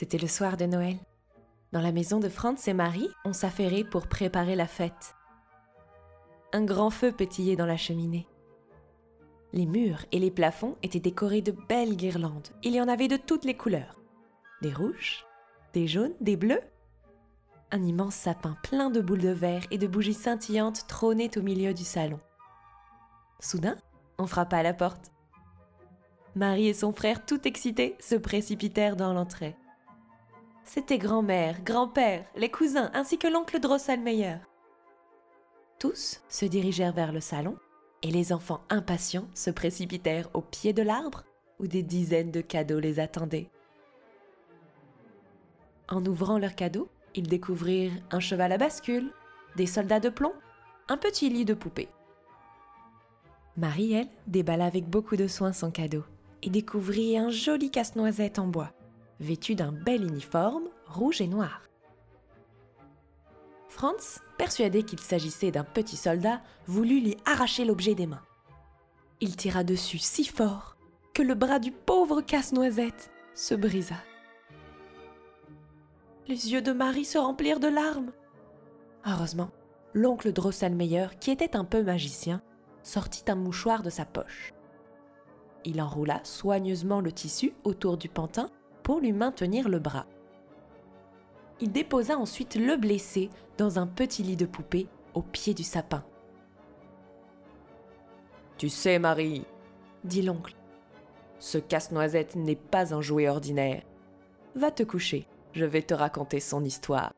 [0.00, 0.96] C'était le soir de Noël.
[1.72, 5.14] Dans la maison de Franz et Marie, on s'affairait pour préparer la fête.
[6.54, 8.26] Un grand feu pétillait dans la cheminée.
[9.52, 12.48] Les murs et les plafonds étaient décorés de belles guirlandes.
[12.62, 14.00] Il y en avait de toutes les couleurs.
[14.62, 15.26] Des rouges,
[15.74, 16.62] des jaunes, des bleus.
[17.70, 21.74] Un immense sapin plein de boules de verre et de bougies scintillantes trônait au milieu
[21.74, 22.20] du salon.
[23.38, 23.76] Soudain,
[24.16, 25.12] on frappa à la porte.
[26.36, 29.56] Marie et son frère, tout excités, se précipitèrent dans l'entrée.
[30.72, 34.36] C'était grand-mère, grand-père, les cousins ainsi que l'oncle Drosselmeyer.
[35.80, 37.56] Tous se dirigèrent vers le salon
[38.02, 41.24] et les enfants impatients se précipitèrent au pied de l'arbre
[41.58, 43.50] où des dizaines de cadeaux les attendaient.
[45.88, 49.10] En ouvrant leurs cadeaux, ils découvrirent un cheval à bascule,
[49.56, 50.34] des soldats de plomb,
[50.86, 51.88] un petit lit de poupée.
[53.56, 56.04] Marie, elle, déballa avec beaucoup de soin son cadeau
[56.44, 58.70] et découvrit un joli casse-noisette en bois,
[59.20, 61.62] vêtu d'un bel uniforme rouge et noir.
[63.68, 68.24] Franz, persuadé qu'il s'agissait d'un petit soldat, voulut lui arracher l'objet des mains.
[69.20, 70.76] Il tira dessus si fort
[71.14, 73.96] que le bras du pauvre casse-noisette se brisa.
[76.26, 78.12] Les yeux de Marie se remplirent de larmes.
[79.06, 79.50] Heureusement,
[79.94, 82.42] l'oncle Drosselmeyer, qui était un peu magicien,
[82.82, 84.52] sortit un mouchoir de sa poche.
[85.64, 88.50] Il enroula soigneusement le tissu autour du pantin
[88.90, 90.04] pour lui maintenir le bras.
[91.60, 96.04] Il déposa ensuite le blessé dans un petit lit de poupée au pied du sapin.
[98.58, 99.46] Tu sais, Marie,
[100.02, 100.56] dit l'oncle,
[101.38, 103.84] ce casse-noisette n'est pas un jouet ordinaire.
[104.56, 107.12] Va te coucher, je vais te raconter son histoire.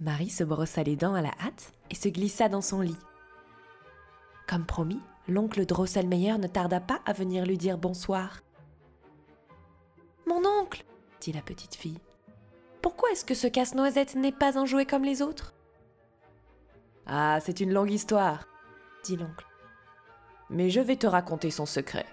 [0.00, 2.98] Marie se brossa les dents à la hâte et se glissa dans son lit.
[4.48, 8.42] Comme promis, l'oncle Drosselmeyer ne tarda pas à venir lui dire bonsoir.
[10.26, 10.84] Mon oncle,
[11.20, 12.00] dit la petite fille,
[12.82, 15.54] pourquoi est-ce que ce casse-noisette n'est pas un jouet comme les autres?
[17.06, 18.48] Ah, c'est une longue histoire,
[19.04, 19.46] dit l'oncle.
[20.50, 22.06] Mais je vais te raconter son secret.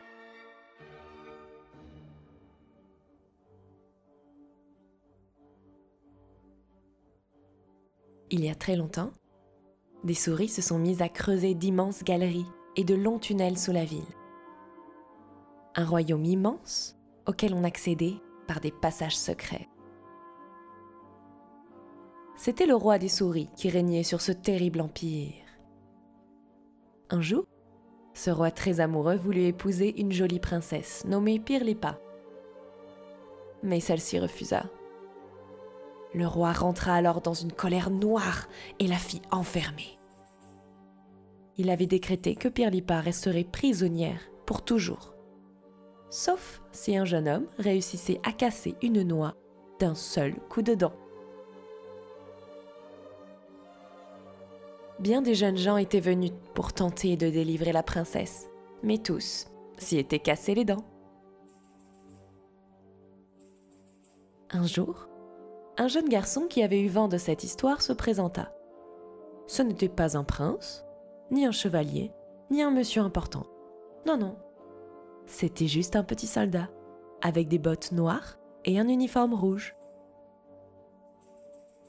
[8.29, 9.11] Il y a très longtemps,
[10.03, 13.85] des souris se sont mises à creuser d'immenses galeries et de longs tunnels sous la
[13.85, 14.03] ville.
[15.75, 16.97] Un royaume immense
[17.27, 18.15] auquel on accédait
[18.47, 19.67] par des passages secrets.
[22.35, 25.33] C'était le roi des souris qui régnait sur ce terrible empire.
[27.09, 27.45] Un jour,
[28.13, 31.99] ce roi très amoureux voulut épouser une jolie princesse nommée Pirlipa.
[33.63, 34.65] Mais celle-ci refusa.
[36.13, 38.47] Le roi rentra alors dans une colère noire
[38.79, 39.99] et la fit enfermer.
[41.57, 45.13] Il avait décrété que Pirlipa resterait prisonnière pour toujours.
[46.09, 49.35] Sauf si un jeune homme réussissait à casser une noix
[49.79, 50.93] d'un seul coup de dent.
[54.99, 58.49] Bien des jeunes gens étaient venus pour tenter de délivrer la princesse,
[58.81, 60.85] mais tous s'y étaient cassés les dents.
[64.51, 65.09] Un jour,
[65.77, 68.53] un jeune garçon qui avait eu vent de cette histoire se présenta.
[69.47, 70.84] Ce n'était pas un prince,
[71.31, 72.11] ni un chevalier,
[72.49, 73.45] ni un monsieur important.
[74.05, 74.35] Non, non.
[75.25, 76.69] C'était juste un petit soldat,
[77.21, 79.75] avec des bottes noires et un uniforme rouge.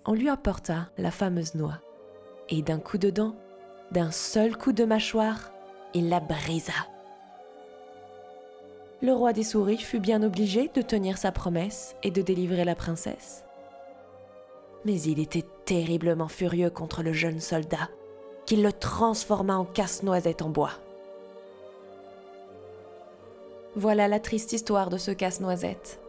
[0.06, 1.80] On lui apporta la fameuse noix,
[2.48, 3.34] et d'un coup de dent,
[3.90, 5.52] d'un seul coup de mâchoire,
[5.94, 6.72] il la brisa.
[9.02, 12.74] Le roi des souris fut bien obligé de tenir sa promesse et de délivrer la
[12.74, 13.46] princesse
[14.86, 17.90] mais il était terriblement furieux contre le jeune soldat,
[18.46, 20.72] qui le transforma en casse-noisette en bois.
[23.74, 26.00] Voilà la triste histoire de ce casse-noisette.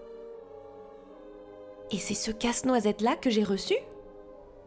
[1.91, 3.75] Et c'est ce casse-noisette-là que j'ai reçu?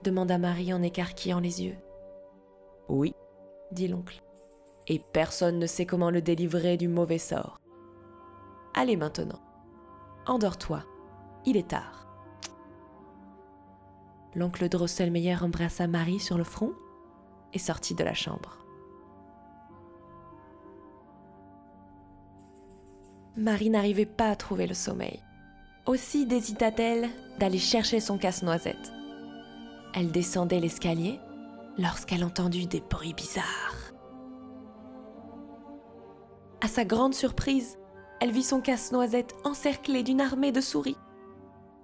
[0.03, 1.77] demanda Marie en écarquillant les yeux.
[2.89, 3.15] Oui,
[3.71, 4.23] dit l'oncle.
[4.89, 7.61] Et personne ne sait comment le délivrer du mauvais sort.
[8.75, 9.41] Allez maintenant,
[10.27, 10.83] endors-toi,
[11.47, 12.07] il est tard.
[14.35, 16.73] L'oncle Drosselmeyer embrassa Marie sur le front
[17.53, 18.59] et sortit de la chambre.
[23.37, 25.23] Marie n'arrivait pas à trouver le sommeil.
[25.87, 27.09] Aussi désita-t-elle
[27.39, 28.93] d'aller chercher son casse-noisette.
[29.95, 31.19] Elle descendait l'escalier
[31.79, 33.93] lorsqu'elle entendit des bruits bizarres.
[36.61, 37.79] À sa grande surprise,
[38.21, 40.99] elle vit son casse-noisette encerclé d'une armée de souris.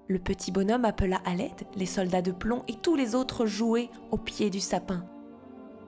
[0.09, 3.89] Le petit bonhomme appela à l'aide les soldats de plomb et tous les autres jouets
[4.11, 5.05] au pied du sapin.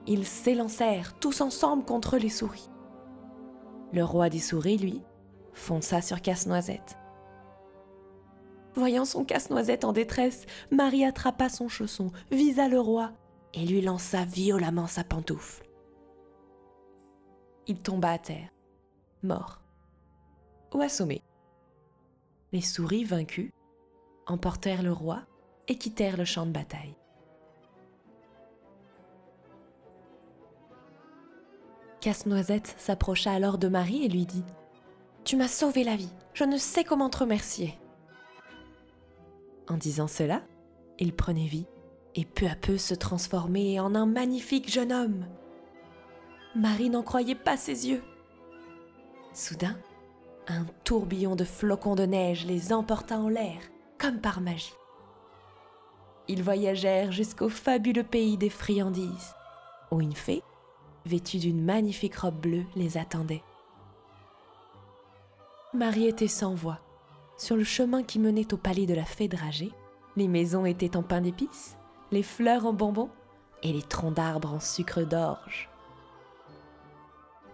[0.07, 2.69] Ils s'élancèrent tous ensemble contre les souris.
[3.91, 5.01] Le roi des souris, lui,
[5.53, 6.97] fonça sur Casse-Noisette.
[8.75, 13.11] Voyant son casse-noisette en détresse, Marie attrapa son chausson, visa le roi
[13.53, 15.65] et lui lança violemment sa pantoufle.
[17.67, 18.49] Il tomba à terre,
[19.23, 19.61] mort
[20.73, 21.23] ou assommé.
[22.51, 23.51] Les souris vaincus
[24.27, 25.23] emportèrent le roi
[25.67, 26.98] et quittèrent le champ de bataille.
[32.01, 34.43] Casse-Noisette s'approcha alors de Marie et lui dit
[35.25, 37.77] Tu m'as sauvé la vie, je ne sais comment te remercier.
[39.67, 40.41] En disant cela,
[40.97, 41.67] il prenait vie
[42.15, 45.25] et peu à peu se transformait en un magnifique jeune homme.
[46.55, 48.03] Marie n'en croyait pas ses yeux.
[49.33, 49.77] Soudain,
[50.47, 53.59] un tourbillon de flocons de neige les emporta en l'air,
[53.97, 54.73] comme par magie.
[56.27, 59.35] Ils voyagèrent jusqu'au fabuleux pays des friandises,
[59.91, 60.43] où une fée,
[61.05, 63.43] vêtue d'une magnifique robe bleue, les attendait.
[65.73, 66.79] Marie était sans voix.
[67.37, 69.71] Sur le chemin qui menait au palais de la fée dragée,
[70.17, 71.77] les maisons étaient en pain d'épices,
[72.11, 73.09] les fleurs en bonbons
[73.63, 75.69] et les troncs d'arbres en sucre d'orge.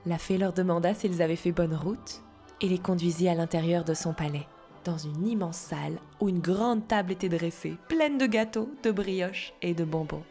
[0.06, 2.21] La fée leur demanda s'ils avaient fait bonne route
[2.62, 4.47] et les conduisit à l'intérieur de son palais,
[4.83, 9.53] dans une immense salle où une grande table était dressée, pleine de gâteaux, de brioches
[9.62, 10.24] et de bonbons.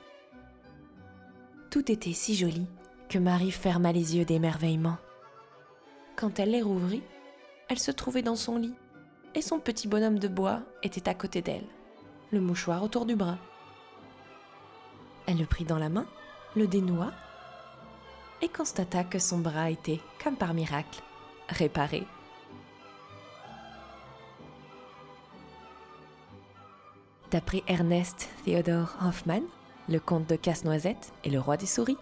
[1.70, 2.66] Tout était si joli
[3.18, 4.96] Marie ferma les yeux d'émerveillement.
[6.16, 7.02] Quand elle les rouvrit,
[7.68, 8.74] elle se trouvait dans son lit,
[9.34, 11.66] et son petit bonhomme de bois était à côté d'elle,
[12.30, 13.38] le mouchoir autour du bras.
[15.26, 16.06] Elle le prit dans la main,
[16.54, 17.12] le dénoua,
[18.42, 21.02] et constata que son bras était, comme par miracle,
[21.48, 22.06] réparé.
[27.30, 29.42] D'après Ernest Theodor Hoffmann,
[29.88, 31.96] le comte de Casse-Noisette et le roi des souris,